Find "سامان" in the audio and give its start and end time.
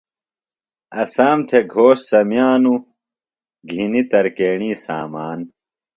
4.85-5.39